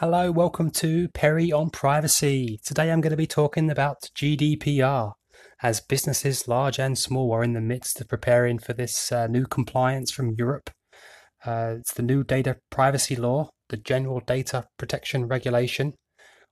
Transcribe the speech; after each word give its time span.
Hello, 0.00 0.30
welcome 0.30 0.70
to 0.70 1.08
Perry 1.08 1.50
on 1.50 1.70
Privacy. 1.70 2.60
Today 2.64 2.92
I'm 2.92 3.00
going 3.00 3.10
to 3.10 3.16
be 3.16 3.26
talking 3.26 3.68
about 3.68 4.08
GDPR 4.14 5.14
as 5.60 5.80
businesses 5.80 6.46
large 6.46 6.78
and 6.78 6.96
small 6.96 7.32
are 7.32 7.42
in 7.42 7.54
the 7.54 7.60
midst 7.60 8.00
of 8.00 8.06
preparing 8.06 8.60
for 8.60 8.74
this 8.74 9.10
uh, 9.10 9.26
new 9.26 9.44
compliance 9.44 10.12
from 10.12 10.36
Europe. 10.38 10.70
Uh, 11.44 11.74
it's 11.80 11.94
the 11.94 12.04
new 12.04 12.22
data 12.22 12.58
privacy 12.70 13.16
law, 13.16 13.50
the 13.70 13.76
General 13.76 14.20
Data 14.20 14.66
Protection 14.78 15.26
Regulation, 15.26 15.94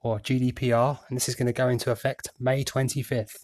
or 0.00 0.18
GDPR, 0.18 0.98
and 1.08 1.14
this 1.14 1.28
is 1.28 1.36
going 1.36 1.46
to 1.46 1.52
go 1.52 1.68
into 1.68 1.92
effect 1.92 2.30
May 2.40 2.64
25th. 2.64 3.36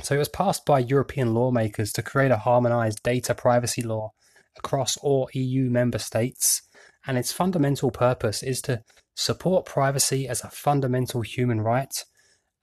So 0.00 0.14
it 0.14 0.18
was 0.18 0.28
passed 0.28 0.64
by 0.64 0.78
European 0.78 1.34
lawmakers 1.34 1.90
to 1.94 2.02
create 2.04 2.30
a 2.30 2.36
harmonized 2.36 3.02
data 3.02 3.34
privacy 3.34 3.82
law 3.82 4.12
across 4.56 4.96
all 4.98 5.28
EU 5.34 5.70
member 5.70 5.98
states, 5.98 6.62
and 7.04 7.18
its 7.18 7.32
fundamental 7.32 7.90
purpose 7.90 8.44
is 8.44 8.60
to 8.62 8.84
support 9.18 9.66
privacy 9.66 10.28
as 10.28 10.44
a 10.44 10.48
fundamental 10.48 11.22
human 11.22 11.60
right, 11.60 12.04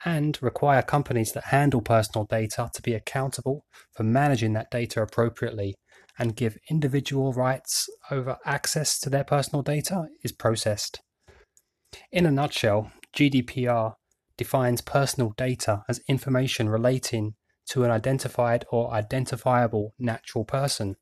and 0.05 0.37
require 0.41 0.81
companies 0.81 1.33
that 1.33 1.45
handle 1.45 1.81
personal 1.81 2.25
data 2.25 2.69
to 2.73 2.81
be 2.81 2.93
accountable 2.93 3.65
for 3.93 4.03
managing 4.03 4.53
that 4.53 4.71
data 4.71 5.01
appropriately 5.01 5.75
and 6.17 6.37
give 6.37 6.57
individual 6.69 7.33
rights 7.33 7.89
over 8.09 8.37
access 8.45 8.97
to 8.99 9.09
their 9.09 9.25
personal 9.25 9.61
data 9.61 10.05
is 10.23 10.31
processed. 10.31 11.01
In 12.11 12.25
a 12.25 12.31
nutshell, 12.31 12.91
GDPR 13.13 13.93
defines 14.37 14.79
personal 14.79 15.33
data 15.35 15.83
as 15.89 16.01
information 16.07 16.69
relating 16.69 17.33
to 17.67 17.83
an 17.83 17.91
identified 17.91 18.63
or 18.71 18.93
identifiable 18.93 19.93
natural 19.99 20.45
person. 20.45 20.95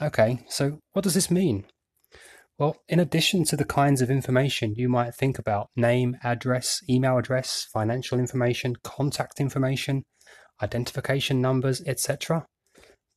Okay, 0.00 0.44
so 0.48 0.78
what 0.92 1.02
does 1.02 1.14
this 1.14 1.30
mean? 1.30 1.66
Well, 2.58 2.76
in 2.88 3.00
addition 3.00 3.44
to 3.46 3.56
the 3.56 3.64
kinds 3.64 4.00
of 4.00 4.10
information 4.10 4.74
you 4.76 4.88
might 4.88 5.14
think 5.14 5.38
about 5.40 5.70
name, 5.74 6.16
address, 6.22 6.80
email 6.88 7.18
address, 7.18 7.66
financial 7.72 8.18
information, 8.18 8.76
contact 8.84 9.40
information, 9.40 10.04
identification 10.62 11.40
numbers, 11.40 11.82
etc., 11.84 12.46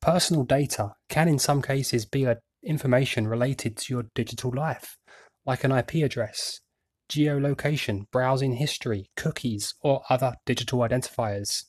personal 0.01 0.43
data 0.43 0.93
can 1.09 1.27
in 1.27 1.37
some 1.37 1.61
cases 1.61 2.05
be 2.05 2.27
information 2.63 3.27
related 3.27 3.77
to 3.77 3.93
your 3.93 4.05
digital 4.15 4.51
life, 4.51 4.97
like 5.45 5.63
an 5.63 5.71
IP 5.71 5.95
address, 5.95 6.59
geolocation, 7.07 8.05
browsing 8.11 8.53
history, 8.53 9.05
cookies, 9.15 9.75
or 9.81 10.01
other 10.09 10.33
digital 10.47 10.79
identifiers. 10.79 11.65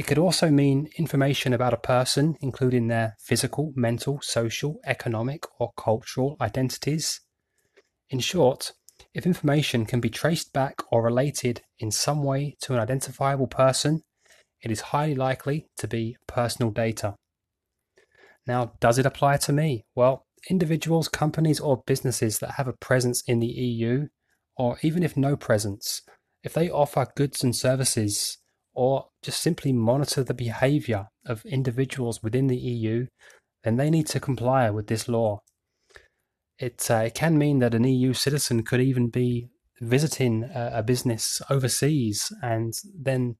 It 0.00 0.06
could 0.06 0.16
also 0.16 0.48
mean 0.48 0.88
information 0.96 1.52
about 1.52 1.74
a 1.74 1.76
person, 1.76 2.34
including 2.40 2.88
their 2.88 3.18
physical, 3.20 3.70
mental, 3.76 4.18
social, 4.22 4.80
economic, 4.86 5.44
or 5.60 5.72
cultural 5.76 6.38
identities. 6.40 7.20
In 8.08 8.18
short, 8.18 8.72
if 9.12 9.26
information 9.26 9.84
can 9.84 10.00
be 10.00 10.08
traced 10.08 10.54
back 10.54 10.76
or 10.90 11.02
related 11.02 11.60
in 11.78 11.90
some 11.90 12.24
way 12.24 12.56
to 12.62 12.72
an 12.72 12.80
identifiable 12.80 13.46
person, 13.46 14.00
it 14.62 14.70
is 14.70 14.80
highly 14.80 15.14
likely 15.14 15.66
to 15.76 15.86
be 15.86 16.16
personal 16.26 16.72
data. 16.72 17.14
Now, 18.46 18.72
does 18.80 18.96
it 18.96 19.04
apply 19.04 19.36
to 19.36 19.52
me? 19.52 19.84
Well, 19.94 20.24
individuals, 20.48 21.08
companies, 21.08 21.60
or 21.60 21.82
businesses 21.86 22.38
that 22.38 22.52
have 22.52 22.68
a 22.68 22.72
presence 22.72 23.22
in 23.26 23.40
the 23.40 23.48
EU, 23.48 24.06
or 24.56 24.78
even 24.80 25.02
if 25.02 25.14
no 25.14 25.36
presence, 25.36 26.00
if 26.42 26.54
they 26.54 26.70
offer 26.70 27.06
goods 27.14 27.44
and 27.44 27.54
services 27.54 28.38
or 28.80 29.04
just 29.22 29.42
simply 29.42 29.74
monitor 29.74 30.24
the 30.24 30.32
behavior 30.32 31.08
of 31.26 31.44
individuals 31.44 32.22
within 32.22 32.46
the 32.46 32.56
EU, 32.56 33.06
then 33.62 33.76
they 33.76 33.90
need 33.90 34.06
to 34.06 34.18
comply 34.18 34.70
with 34.70 34.86
this 34.86 35.06
law. 35.06 35.42
It, 36.58 36.90
uh, 36.90 37.02
it 37.04 37.14
can 37.14 37.36
mean 37.36 37.58
that 37.58 37.74
an 37.74 37.84
EU 37.84 38.14
citizen 38.14 38.62
could 38.62 38.80
even 38.80 39.10
be 39.10 39.50
visiting 39.82 40.44
a, 40.44 40.70
a 40.76 40.82
business 40.82 41.42
overseas, 41.50 42.32
and 42.40 42.72
then 42.98 43.36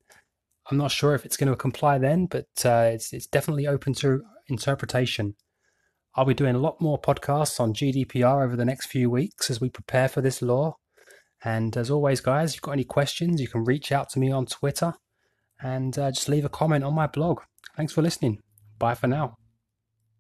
I'm 0.71 0.77
not 0.77 0.91
sure 0.91 1.15
if 1.15 1.25
it's 1.25 1.39
going 1.39 1.49
to 1.49 1.57
comply 1.57 1.97
then, 1.97 2.27
but 2.27 2.49
uh, 2.63 2.91
it's, 2.93 3.15
it's 3.15 3.27
definitely 3.27 3.67
open 3.67 3.95
to 3.95 4.21
interpretation. 4.49 5.37
I'll 6.17 6.27
be 6.27 6.35
doing 6.35 6.55
a 6.55 6.59
lot 6.59 6.83
more 6.83 7.01
podcasts 7.01 7.59
on 7.59 7.73
GDPR 7.73 8.45
over 8.45 8.57
the 8.57 8.67
next 8.67 8.89
few 8.89 9.09
weeks 9.09 9.49
as 9.49 9.59
we 9.59 9.71
prepare 9.71 10.09
for 10.09 10.21
this 10.21 10.43
law. 10.43 10.77
And 11.43 11.79
as 11.79 11.91
always, 11.91 12.21
guys, 12.21 12.51
if 12.51 12.57
you've 12.57 12.63
got 12.63 12.73
any 12.73 12.85
questions, 12.85 13.41
you 13.41 13.49
can 13.49 13.65
reach 13.65 13.91
out 13.91 14.11
to 14.11 14.19
me 14.19 14.31
on 14.31 14.45
Twitter 14.45 14.93
and 15.63 15.99
uh, 15.99 16.11
just 16.11 16.29
leave 16.29 16.45
a 16.45 16.49
comment 16.49 16.85
on 16.85 16.95
my 16.95 17.07
blog. 17.07 17.41
Thanks 17.77 17.93
for 17.93 18.03
listening. 18.03 18.41
Bye 18.79 18.95
for 18.95 19.07
now. 19.07 19.40